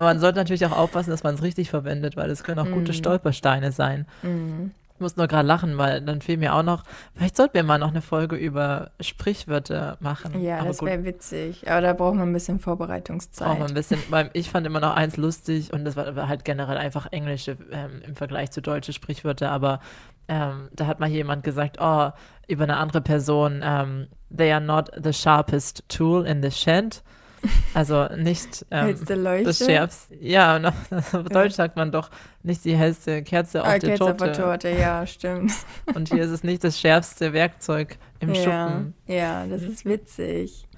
[0.00, 2.72] man sollte natürlich auch aufpassen, dass man es richtig verwendet, weil es können auch mm.
[2.72, 4.06] gute Stolpersteine sein.
[4.22, 4.70] Mm.
[4.94, 7.78] Ich muss nur gerade lachen, weil dann fehlt mir auch noch, vielleicht sollten wir mal
[7.78, 10.40] noch eine Folge über Sprichwörter machen.
[10.40, 11.68] Ja, aber das wäre witzig.
[11.68, 13.48] Aber da braucht man ein bisschen Vorbereitungszeit.
[13.48, 16.44] Braucht man ein bisschen, weil ich fand immer noch eins lustig und das war halt
[16.44, 19.80] generell einfach englische ähm, im Vergleich zu deutsche Sprichwörter, aber
[20.28, 22.10] ähm, da hat mal jemand gesagt, oh,
[22.46, 27.02] über eine andere Person, ähm, they are not the sharpest tool in the shed.
[27.74, 28.96] Also nicht ähm,
[29.44, 30.14] das schärfste.
[30.16, 32.10] Ja, no, auf Deutsch sagt man doch
[32.42, 34.24] nicht die hellste Kerze auf ah, der Kerze Torte.
[34.24, 35.52] Auf der Torte, ja, stimmt.
[35.94, 38.94] Und hier ist es nicht das schärfste Werkzeug im ja, Schuppen.
[39.06, 40.68] Ja, das ist witzig.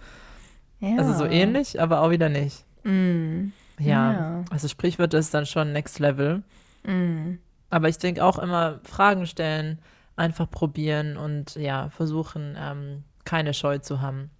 [0.80, 0.98] Ja.
[0.98, 2.64] Also so ähnlich, aber auch wieder nicht.
[2.84, 3.48] Mm.
[3.78, 6.42] Ja, ja, also Sprichwort ist dann schon Next Level.
[6.84, 7.38] Mm.
[7.70, 9.80] Aber ich denke auch immer Fragen stellen,
[10.16, 14.30] einfach probieren und ja, versuchen, ähm, keine Scheu zu haben.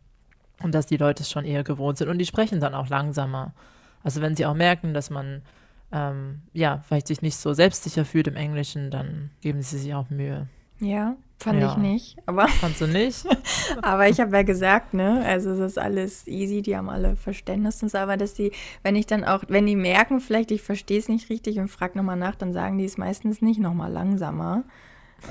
[0.62, 2.08] Und dass die Leute es schon eher gewohnt sind.
[2.08, 3.52] Und die sprechen dann auch langsamer.
[4.02, 5.42] Also wenn sie auch merken, dass man
[5.94, 10.10] ähm, ja, vielleicht sich nicht so selbstsicher fühlt im Englischen, dann geben sie sich auch
[10.10, 10.48] Mühe.
[10.80, 11.70] Ja, fand ja.
[11.70, 12.16] ich nicht.
[12.26, 13.24] Aber Fandst du nicht?
[13.82, 17.82] aber ich habe ja gesagt, ne, also es ist alles easy, die haben alle Verständnis
[17.82, 18.50] und so, aber dass die,
[18.82, 21.96] wenn ich dann auch, wenn die merken, vielleicht ich verstehe es nicht richtig und frage
[21.96, 24.64] nochmal nach, dann sagen die es meistens nicht nochmal langsamer.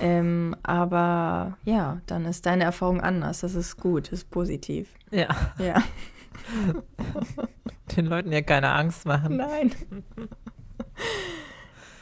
[0.01, 3.41] Ähm, aber ja, dann ist deine Erfahrung anders.
[3.41, 4.89] Das ist gut, das ist positiv.
[5.11, 5.27] Ja.
[5.57, 5.81] Ja.
[7.95, 9.37] Den Leuten ja keine Angst machen.
[9.37, 9.71] Nein.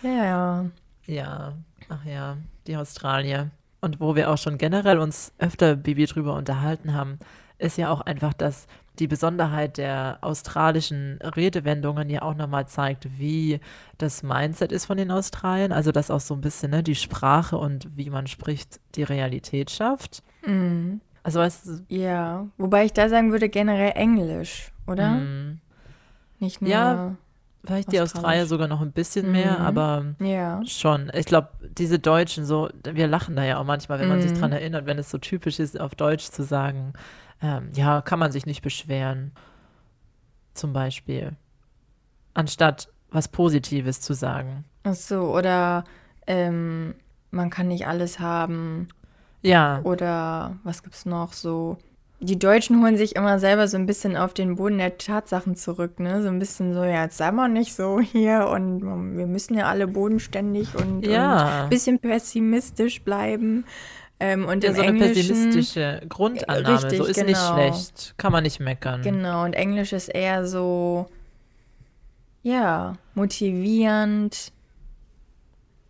[0.02, 0.66] ja, ja.
[1.06, 1.54] Ja,
[1.90, 3.52] ach ja, die Australier.
[3.82, 7.18] Und wo wir auch schon generell uns öfter, Bibi, drüber unterhalten haben,
[7.62, 8.68] ist ja auch einfach, dass
[9.00, 13.60] die Besonderheit der australischen Redewendungen ja auch nochmal zeigt, wie
[13.98, 15.72] das Mindset ist von den Australiern.
[15.72, 19.72] Also, dass auch so ein bisschen ne, die Sprache und wie man spricht, die Realität
[19.72, 20.24] schafft.
[20.46, 20.96] Mm.
[21.24, 21.86] Also, weißt du.
[21.88, 25.12] Ja, wobei ich da sagen würde, generell Englisch, oder?
[25.12, 25.62] Mm.
[26.40, 26.70] Nicht nur.
[26.70, 27.16] Ja,
[27.64, 29.62] vielleicht die Australier sogar noch ein bisschen mehr, mm.
[29.62, 30.62] aber ja.
[30.66, 31.12] schon.
[31.14, 34.52] Ich glaube, diese Deutschen, so, wir lachen da ja auch manchmal, wenn man sich dran
[34.52, 36.94] erinnert, wenn es so typisch ist, auf Deutsch zu sagen
[37.42, 39.32] ähm, ja, kann man sich nicht beschweren.
[40.54, 41.34] Zum Beispiel.
[42.34, 44.64] Anstatt was Positives zu sagen.
[44.84, 45.84] Ach so, oder
[46.28, 46.96] ähm,
[47.30, 48.88] man kann nicht alles haben.
[49.42, 49.82] Ja.
[49.84, 51.78] Oder was gibt's noch so?
[52.20, 56.00] Die Deutschen holen sich immer selber so ein bisschen auf den Boden der Tatsachen zurück,
[56.00, 56.22] ne?
[56.22, 58.82] So ein bisschen so, ja, jetzt sei mal nicht so hier und
[59.18, 61.64] wir müssen ja alle bodenständig und, ja.
[61.64, 63.66] ein bisschen pessimistisch bleiben.
[64.24, 67.28] Ähm, und ja, so eine pessimistische Grundannahme, richtig, so ist genau.
[67.28, 69.02] nicht schlecht, kann man nicht meckern.
[69.02, 71.08] Genau, und Englisch ist eher so,
[72.44, 74.52] ja, motivierend,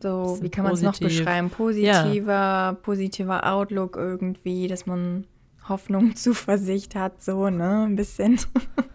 [0.01, 1.49] so, wie kann man es noch beschreiben?
[1.49, 2.77] Positiver, ja.
[2.81, 5.25] positiver Outlook irgendwie, dass man
[5.67, 8.39] Hoffnung, Zuversicht hat, so, ne, ein bisschen,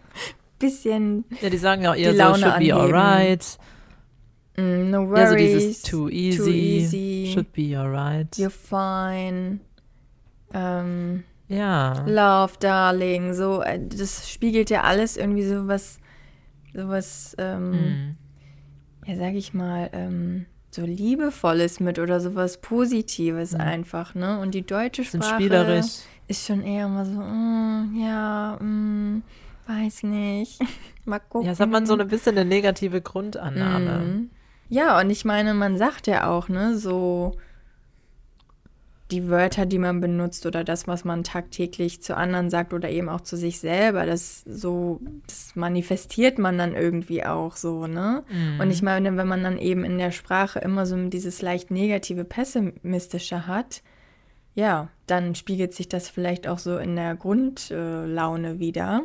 [0.57, 1.25] bisschen.
[1.41, 2.75] Ja, die sagen ja auch eher so, should anheben.
[2.75, 3.59] be alright.
[4.57, 5.19] Mm, no worries.
[5.19, 7.31] Ja, so dieses too easy, too easy.
[7.33, 8.35] Should be alright.
[8.37, 9.59] You're fine.
[10.53, 12.03] Ähm, ja.
[12.05, 13.33] Love, darling.
[13.33, 15.99] So, äh, das spiegelt ja alles irgendwie so was,
[16.73, 18.17] so was, ähm, mm.
[19.05, 23.61] ja, sag ich mal, ähm, so liebevolles mit oder sowas Positives mm.
[23.61, 24.39] einfach, ne?
[24.39, 25.81] Und die deutsche Sprache
[26.27, 29.23] ist schon eher mal so, mm, ja, mm,
[29.67, 30.59] weiß nicht.
[31.05, 31.45] mal gucken.
[31.45, 34.27] Ja, das hat man so ein bisschen eine negative Grundannahme.
[34.69, 37.37] Ja, und ich meine, man sagt ja auch, ne, so
[39.11, 43.07] die Wörter, die man benutzt oder das, was man tagtäglich zu anderen sagt oder eben
[43.07, 48.25] auch zu sich selber, das so, das manifestiert man dann irgendwie auch so, ne?
[48.29, 48.59] Mhm.
[48.59, 52.25] Und ich meine, wenn man dann eben in der Sprache immer so dieses leicht negative,
[52.25, 53.81] pessimistische hat,
[54.55, 59.03] ja, dann spiegelt sich das vielleicht auch so in der Grundlaune wieder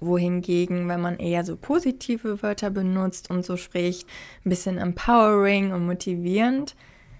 [0.00, 4.06] wohingegen, wenn man eher so positive Wörter benutzt und so spricht,
[4.44, 6.76] ein bisschen empowering und motivierend,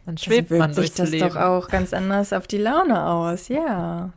[0.07, 1.29] dann schwebt man sich das Leben.
[1.29, 4.12] doch auch ganz anders auf die Laune aus, ja.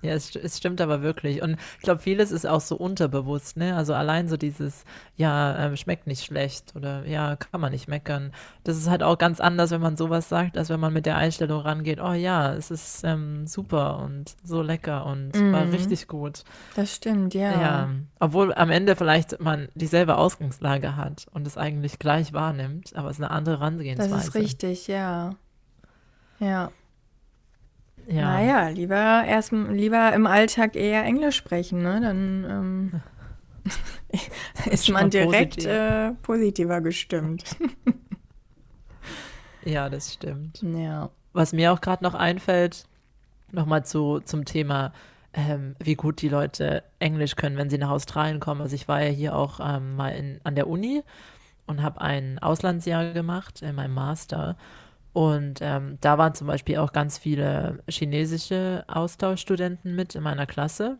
[0.00, 1.42] Ja, es, es, stimmt aber wirklich.
[1.42, 3.74] Und ich glaube, vieles ist auch so unterbewusst, ne?
[3.74, 4.84] Also allein so dieses,
[5.16, 8.32] ja, ähm, schmeckt nicht schlecht oder ja, kann man nicht meckern.
[8.62, 11.16] Das ist halt auch ganz anders, wenn man sowas sagt, als wenn man mit der
[11.16, 15.52] Einstellung rangeht, oh ja, es ist ähm, super und so lecker und mhm.
[15.52, 16.44] war richtig gut.
[16.76, 17.60] Das stimmt, ja.
[17.60, 17.90] Ja.
[18.20, 23.18] Obwohl am Ende vielleicht man dieselbe Ausgangslage hat und es eigentlich gleich wahrnimmt, aber es
[23.18, 24.14] ist eine andere Herangehensweise.
[24.14, 25.34] Das ist richtig, ja.
[26.38, 26.70] Ja.
[28.10, 28.22] Ja.
[28.22, 32.00] Naja, lieber erst lieber im Alltag eher Englisch sprechen, ne?
[32.00, 33.00] Dann ähm,
[34.70, 35.70] ist man direkt positiv.
[35.70, 37.44] äh, positiver gestimmt.
[39.64, 40.62] ja, das stimmt.
[40.62, 41.10] Ja.
[41.34, 42.86] Was mir auch gerade noch einfällt,
[43.52, 44.92] nochmal zu, zum Thema
[45.34, 48.62] ähm, wie gut die Leute Englisch können, wenn sie nach Australien kommen.
[48.62, 51.02] Also ich war ja hier auch ähm, mal in, an der Uni
[51.66, 54.56] und habe ein Auslandsjahr gemacht in meinem Master.
[55.12, 60.98] Und ähm, da waren zum Beispiel auch ganz viele chinesische Austauschstudenten mit in meiner Klasse.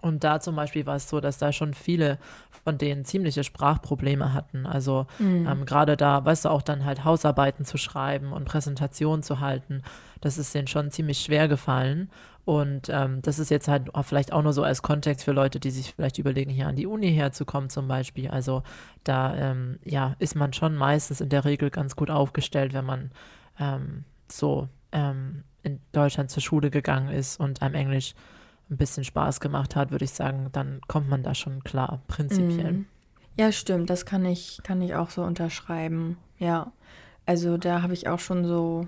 [0.00, 2.18] Und da zum Beispiel war es so, dass da schon viele
[2.64, 4.66] von denen ziemliche Sprachprobleme hatten.
[4.66, 5.46] Also mhm.
[5.46, 9.82] ähm, gerade da, weißt du, auch dann halt Hausarbeiten zu schreiben und Präsentationen zu halten,
[10.20, 12.10] das ist denen schon ziemlich schwer gefallen.
[12.44, 15.60] Und ähm, das ist jetzt halt auch vielleicht auch nur so als Kontext für Leute,
[15.60, 18.28] die sich vielleicht überlegen, hier an die Uni herzukommen zum Beispiel.
[18.28, 18.62] Also
[19.04, 23.10] da ähm, ja, ist man schon meistens in der Regel ganz gut aufgestellt, wenn man
[23.58, 28.14] ähm, so ähm, in Deutschland zur Schule gegangen ist und einem Englisch
[28.70, 32.72] ein bisschen Spaß gemacht hat, würde ich sagen, dann kommt man da schon klar, prinzipiell.
[32.72, 32.86] Mhm.
[33.38, 36.16] Ja, stimmt, das kann ich, kann ich auch so unterschreiben.
[36.38, 36.72] Ja.
[37.26, 38.86] Also da habe ich auch schon so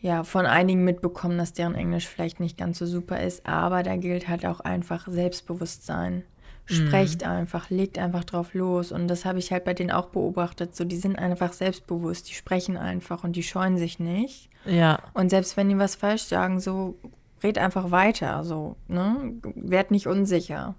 [0.00, 3.96] ja, von einigen mitbekommen, dass deren Englisch vielleicht nicht ganz so super ist, aber da
[3.96, 6.24] gilt halt auch einfach Selbstbewusstsein.
[6.70, 7.30] Sprecht mhm.
[7.30, 8.92] einfach, legt einfach drauf los.
[8.92, 10.76] Und das habe ich halt bei denen auch beobachtet.
[10.76, 14.50] So, die sind einfach selbstbewusst, die sprechen einfach und die scheuen sich nicht.
[14.66, 14.98] Ja.
[15.14, 16.98] Und selbst wenn die was falsch sagen, so
[17.42, 19.32] red einfach weiter, so, ne?
[19.54, 20.74] Werd nicht unsicher.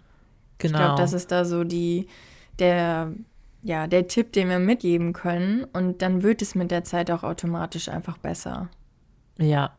[0.60, 0.78] Genau.
[0.78, 2.06] Ich glaube, das ist da so die,
[2.60, 3.12] der,
[3.64, 5.64] ja, der Tipp, den wir mitgeben können.
[5.74, 8.70] Und dann wird es mit der Zeit auch automatisch einfach besser.
[9.40, 9.72] Ja,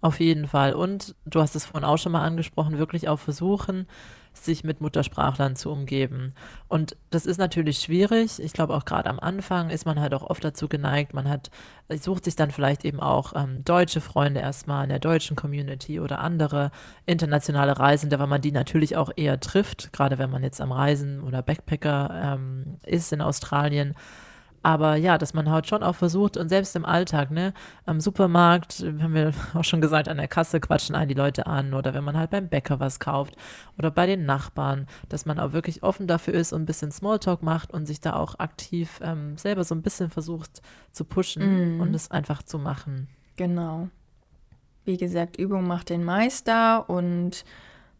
[0.00, 0.74] auf jeden Fall.
[0.74, 3.86] Und du hast es vorhin auch schon mal angesprochen, wirklich auch versuchen,
[4.32, 6.34] sich mit Muttersprachlern zu umgeben.
[6.68, 8.38] Und das ist natürlich schwierig.
[8.38, 11.14] Ich glaube, auch gerade am Anfang ist man halt auch oft dazu geneigt.
[11.14, 11.50] Man hat,
[11.88, 16.20] sucht sich dann vielleicht eben auch ähm, deutsche Freunde erstmal in der deutschen Community oder
[16.20, 16.70] andere
[17.06, 21.22] internationale Reisende, weil man die natürlich auch eher trifft, gerade wenn man jetzt am Reisen
[21.22, 23.94] oder Backpacker ähm, ist in Australien.
[24.66, 28.84] Aber ja, dass man halt schon auch versucht und selbst im Alltag, ne, am Supermarkt,
[29.00, 32.02] haben wir auch schon gesagt, an der Kasse quatschen einen die Leute an oder wenn
[32.02, 33.36] man halt beim Bäcker was kauft
[33.78, 37.44] oder bei den Nachbarn, dass man auch wirklich offen dafür ist und ein bisschen Smalltalk
[37.44, 41.80] macht und sich da auch aktiv ähm, selber so ein bisschen versucht zu pushen mm.
[41.80, 43.06] und es einfach zu machen.
[43.36, 43.88] Genau.
[44.84, 47.44] Wie gesagt, Übung macht den Meister und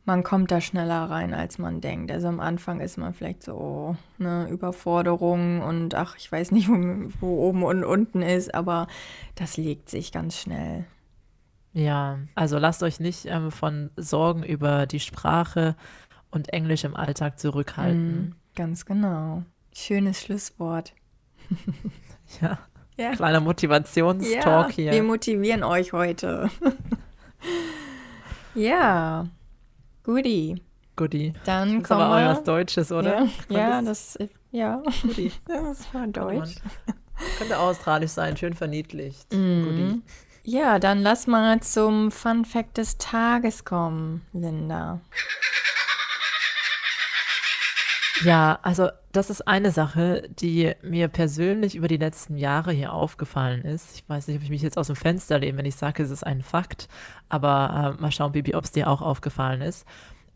[0.07, 2.13] man kommt da schneller rein, als man denkt.
[2.13, 6.75] Also am Anfang ist man vielleicht so eine Überforderung und ach, ich weiß nicht, wo,
[7.21, 8.87] wo oben und unten ist, aber
[9.35, 10.85] das legt sich ganz schnell.
[11.73, 15.75] Ja, also lasst euch nicht ähm, von Sorgen über die Sprache
[16.31, 18.29] und Englisch im Alltag zurückhalten.
[18.29, 19.43] Mm, ganz genau.
[19.75, 20.95] Schönes Schlusswort.
[22.41, 22.61] ja.
[22.97, 23.11] ja.
[23.13, 24.93] Kleiner Motivationstalk ja, hier.
[24.93, 26.49] Wir motivieren euch heute.
[28.55, 29.27] ja.
[30.07, 30.63] Guti.
[30.95, 31.33] Guti.
[31.45, 32.27] Dann das kommen aber wir.
[32.27, 33.27] auch was Deutsches, oder?
[33.49, 34.17] Ja, ja das,
[34.53, 34.81] ja.
[35.03, 35.33] Guti.
[35.47, 36.55] das war Deutsch.
[37.39, 39.27] Könnte australisch sein, schön verniedlicht.
[39.33, 39.65] Mm.
[39.65, 40.03] Guti.
[40.45, 45.01] Ja, dann lass mal zum Fun Fact des Tages kommen, Linda.
[48.23, 53.63] Ja, also das ist eine Sache, die mir persönlich über die letzten Jahre hier aufgefallen
[53.63, 53.95] ist.
[53.95, 56.11] Ich weiß nicht, ob ich mich jetzt aus dem Fenster lehne, wenn ich sage, es
[56.11, 56.89] ist ein Fakt,
[57.31, 59.87] aber äh, mal schauen, Bibi, ob es dir auch aufgefallen ist.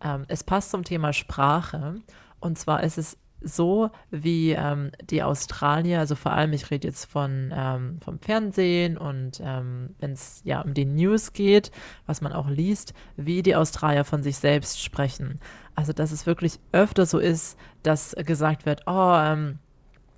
[0.02, 1.96] Ähm, es passt zum Thema Sprache
[2.40, 7.06] und zwar ist es so, wie ähm, die Australier, also vor allem, ich rede jetzt
[7.06, 11.70] von ähm, vom Fernsehen und ähm, wenn es ja um die News geht,
[12.06, 15.40] was man auch liest, wie die Australier von sich selbst sprechen.
[15.74, 19.58] Also, dass es wirklich öfter so ist, dass gesagt wird, oh, ähm,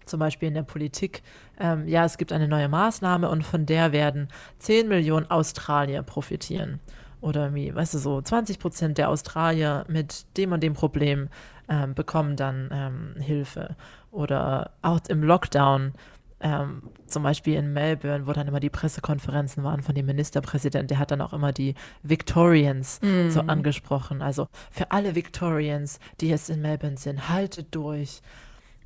[0.05, 1.23] zum Beispiel in der Politik,
[1.61, 6.81] ähm, ja, es gibt eine neue Maßnahme und von der werden 10 Millionen Australier profitieren.
[7.21, 11.29] Oder wie, weißt du, so 20 Prozent der Australier mit dem und dem Problem
[11.73, 13.77] ähm, bekommen dann ähm, Hilfe.
[14.11, 15.95] Oder auch im Lockdown,
[16.41, 20.99] ähm, zum Beispiel in Melbourne, wo dann immer die Pressekonferenzen waren von dem Ministerpräsident, der
[20.99, 23.31] hat dann auch immer die Victorians mm.
[23.31, 24.21] so angesprochen.
[24.21, 28.21] Also für alle Victorians, die jetzt in Melbourne sind, haltet durch.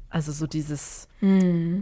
[0.08, 1.80] Also so dieses mm.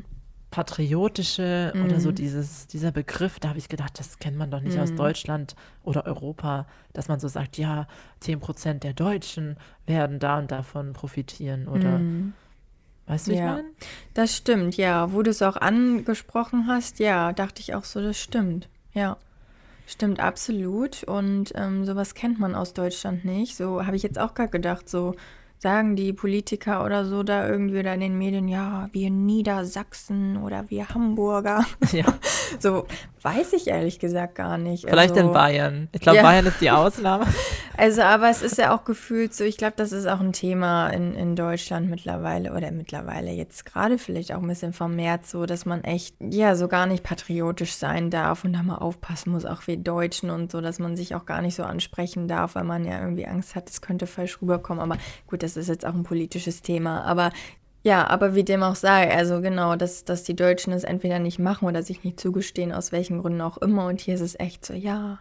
[0.55, 1.85] Patriotische mm.
[1.85, 4.93] oder so dieses, dieser Begriff, da habe ich gedacht, das kennt man doch nicht aus
[4.93, 4.97] mm.
[4.97, 7.89] Deutschland oder Europa, dass man so sagt, ja,
[8.21, 12.35] 10 Prozent der Deutschen werden da und davon profitieren oder mm.
[13.07, 13.57] Weißt du, wie ja.
[13.57, 13.69] ich meine?
[14.15, 15.13] Das stimmt, ja.
[15.13, 18.69] Wo du es auch angesprochen hast, ja, dachte ich auch so, das stimmt.
[18.93, 19.19] Ja.
[19.87, 21.03] Stimmt absolut.
[21.03, 23.57] Und ähm, sowas kennt man aus Deutschland nicht.
[23.57, 25.17] So habe ich jetzt auch gerade gedacht, so
[25.65, 30.69] sagen die Politiker oder so da irgendwie oder in den Medien, ja, wir Niedersachsen oder
[30.69, 31.65] wir Hamburger.
[31.91, 32.05] Ja.
[32.61, 32.87] so
[33.25, 34.87] weiß ich ehrlich gesagt gar nicht.
[34.87, 35.89] Vielleicht also, in Bayern.
[35.93, 36.23] Ich glaube, ja.
[36.23, 37.27] Bayern ist die Ausnahme.
[37.77, 40.91] Also, aber es ist ja auch gefühlt so, ich glaube, das ist auch ein Thema
[40.91, 45.67] in, in Deutschland mittlerweile oder mittlerweile jetzt gerade vielleicht auch ein bisschen vermehrt so, dass
[45.67, 49.67] man echt, ja, so gar nicht patriotisch sein darf und da mal aufpassen muss, auch
[49.67, 52.85] wir Deutschen und so, dass man sich auch gar nicht so ansprechen darf, weil man
[52.85, 54.81] ja irgendwie Angst hat, es könnte falsch rüberkommen.
[54.81, 57.03] Aber gut, das ist jetzt auch ein politisches Thema.
[57.03, 57.33] Aber
[57.85, 61.39] ja, aber wie dem auch sei, also genau, dass, dass die Deutschen es entweder nicht
[61.39, 63.87] machen oder sich nicht zugestehen, aus welchen Gründen auch immer.
[63.87, 65.21] Und hier ist es echt so, ja,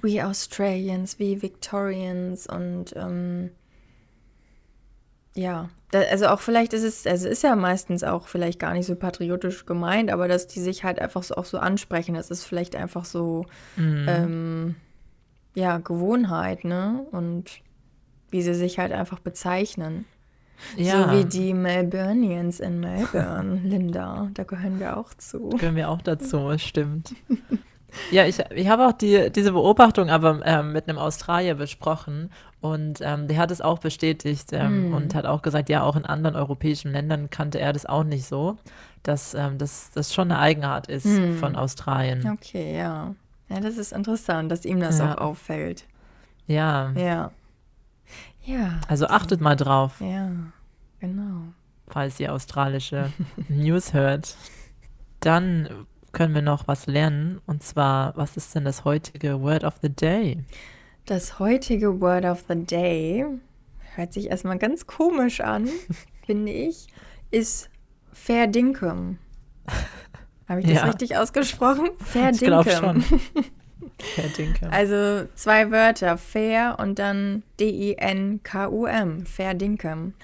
[0.00, 3.50] we Australians, we Victorians und ähm,
[5.34, 8.86] ja, da, also auch vielleicht ist es, also ist ja meistens auch vielleicht gar nicht
[8.86, 12.44] so patriotisch gemeint, aber dass die sich halt einfach so auch so ansprechen, das ist
[12.44, 13.44] vielleicht einfach so,
[13.76, 14.06] mhm.
[14.08, 14.74] ähm,
[15.54, 17.06] ja, Gewohnheit, ne?
[17.10, 17.60] Und
[18.30, 20.06] wie sie sich halt einfach bezeichnen.
[20.76, 21.04] Ja.
[21.04, 24.30] So wie die Melburnians in Melbourne, Linda.
[24.34, 25.50] Da gehören wir auch zu.
[25.50, 27.14] Gehören wir auch dazu, stimmt.
[28.10, 32.30] Ja, ich, ich habe auch die, diese Beobachtung aber ähm, mit einem Australier besprochen
[32.62, 34.94] und ähm, der hat es auch bestätigt ähm, mm.
[34.94, 38.24] und hat auch gesagt, ja, auch in anderen europäischen Ländern kannte er das auch nicht
[38.24, 38.56] so,
[39.02, 41.34] dass ähm, das, das schon eine Eigenart ist mm.
[41.34, 42.26] von Australien.
[42.32, 43.14] Okay, ja.
[43.50, 45.12] Ja, das ist interessant, dass ihm das ja.
[45.12, 45.84] auch auffällt.
[46.46, 46.92] Ja.
[46.92, 47.30] Ja.
[48.44, 48.80] Ja.
[48.88, 50.00] Also achtet mal drauf.
[50.00, 50.30] Ja,
[51.00, 51.42] genau.
[51.88, 53.12] Falls ihr australische
[53.48, 54.36] News hört.
[55.20, 57.40] Dann können wir noch was lernen.
[57.46, 60.44] Und zwar, was ist denn das heutige Word of the Day?
[61.06, 63.26] Das heutige Word of the Day
[63.94, 65.68] hört sich erstmal ganz komisch an,
[66.26, 66.86] finde ich,
[67.30, 67.70] ist
[68.12, 69.18] Verdinkum.
[70.48, 70.84] Habe ich das ja.
[70.84, 71.90] richtig ausgesprochen?
[71.98, 72.34] Verdinkum.
[72.34, 73.04] Ich glaube schon.
[74.14, 74.68] Verdinkum.
[74.70, 80.14] Also zwei Wörter, fair und dann D-I-N-K-U-M, Verdinkum.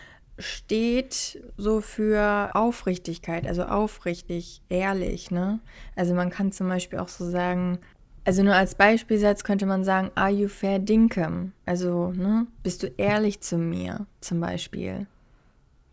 [0.40, 5.58] Steht so für Aufrichtigkeit, also aufrichtig, ehrlich, ne?
[5.96, 7.80] Also man kann zum Beispiel auch so sagen,
[8.28, 11.52] also nur als Beispielsatz könnte man sagen, are you fair dinkum?
[11.64, 15.06] Also, ne, bist du ehrlich zu mir, zum Beispiel.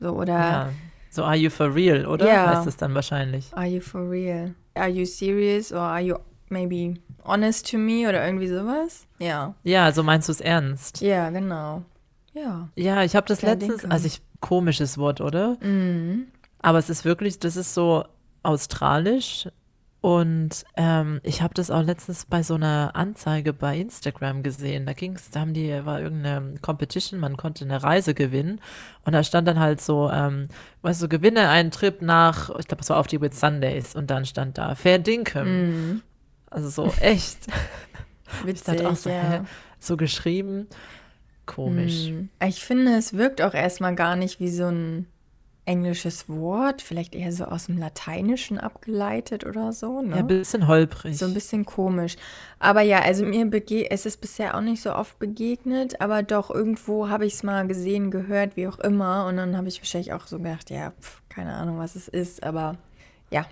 [0.01, 0.33] So, oder.
[0.33, 0.69] Ja,
[1.09, 2.27] so are you for real, oder?
[2.27, 2.57] Ja.
[2.57, 3.47] Heißt es dann wahrscheinlich.
[3.53, 4.53] Are you for real?
[4.73, 6.15] Are you serious or are you
[6.49, 9.07] maybe honest to me oder irgendwie sowas.
[9.19, 9.55] Ja.
[9.63, 11.01] Ja, so meinst du es ernst?
[11.01, 11.83] Ja, genau.
[12.33, 12.69] Ja.
[12.75, 15.57] Ja, ich habe das letztens, also ich, komisches Wort, oder?
[15.61, 16.27] Mhm.
[16.59, 18.05] Aber es ist wirklich, das ist so
[18.43, 19.47] australisch.
[20.01, 24.85] Und ähm, ich habe das auch letztens bei so einer Anzeige bei Instagram gesehen.
[24.85, 28.61] Da ging es, da haben die, war irgendeine Competition, man konnte eine Reise gewinnen.
[29.03, 30.47] Und da stand dann halt so, ähm,
[30.83, 33.95] weißt du, gewinne einen Trip nach, ich glaube, es war auf die Whit Sundays.
[33.95, 35.43] Und dann stand da Fair Dinkum.
[35.47, 36.01] Mhm.
[36.49, 37.37] Also so echt.
[38.43, 39.45] Witzig, ich auch so, ja.
[39.79, 40.67] so geschrieben.
[41.45, 42.07] Komisch.
[42.07, 42.29] Hm.
[42.47, 45.07] Ich finde, es wirkt auch erstmal gar nicht wie so ein
[45.65, 50.01] englisches Wort, vielleicht eher so aus dem Lateinischen abgeleitet oder so.
[50.01, 50.11] Ne?
[50.11, 51.17] Ja, ein bisschen holprig.
[51.17, 52.15] So ein bisschen komisch.
[52.59, 56.51] Aber ja, also mir bege es ist bisher auch nicht so oft begegnet, aber doch
[56.51, 59.25] irgendwo habe ich es mal gesehen, gehört, wie auch immer.
[59.25, 62.43] Und dann habe ich wahrscheinlich auch so gedacht, ja, pf, keine Ahnung, was es ist,
[62.43, 62.77] aber
[63.31, 63.45] ja,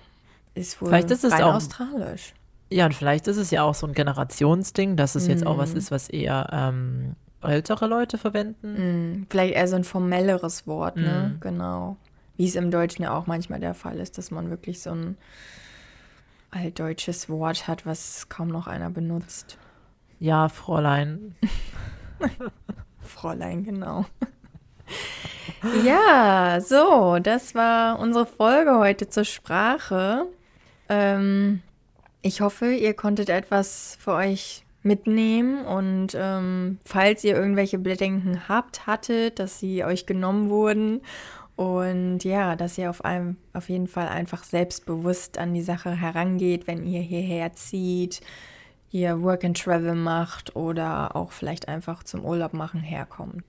[0.54, 2.34] ist wohl vielleicht ist es auch australisch.
[2.74, 5.30] Ja, und vielleicht ist es ja auch so ein Generationsding, dass es mm.
[5.30, 5.78] jetzt auch was mhm.
[5.78, 9.20] ist, was eher ähm, ältere Leute verwenden.
[9.20, 9.28] Mm.
[9.30, 11.36] Vielleicht eher so ein formelleres Wort, ne?
[11.36, 11.40] Mm.
[11.40, 11.98] Genau.
[12.36, 15.18] Wie es im Deutschen ja auch manchmal der Fall ist, dass man wirklich so ein
[16.50, 19.60] altdeutsches Wort hat, was kaum noch einer benutzt.
[20.20, 21.36] Ja, Fräulein.
[23.02, 24.06] Fräulein, genau.
[25.86, 30.26] ja, so, das war unsere Folge heute zur Sprache.
[30.90, 31.62] Ähm,
[32.24, 38.88] ich hoffe, ihr konntet etwas für euch mitnehmen und ähm, falls ihr irgendwelche Bedenken habt,
[38.88, 41.02] hattet, dass sie euch genommen wurden
[41.56, 46.66] und ja, dass ihr auf, einem, auf jeden Fall einfach selbstbewusst an die Sache herangeht,
[46.66, 48.22] wenn ihr hierher zieht,
[48.88, 53.44] hier Work and Travel macht oder auch vielleicht einfach zum Urlaub machen herkommt.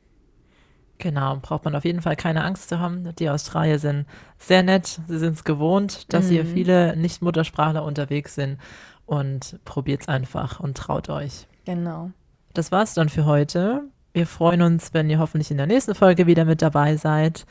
[1.05, 3.15] Genau, braucht man auf jeden Fall keine Angst zu haben.
[3.17, 4.07] Die Australier sind
[4.39, 5.01] sehr nett.
[5.07, 6.31] Sie sind es gewohnt, dass mhm.
[6.31, 8.57] hier viele Nicht-Muttersprachler unterwegs sind.
[9.05, 11.47] Und probiert es einfach und traut euch.
[11.67, 12.11] Genau.
[12.55, 13.83] Das war's dann für heute.
[14.15, 17.45] Wir freuen uns, wenn ihr hoffentlich in der nächsten Folge wieder mit dabei seid.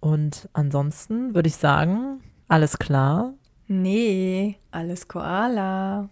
[0.00, 3.32] Und ansonsten würde ich sagen, alles klar?
[3.68, 6.10] Nee, alles Koala.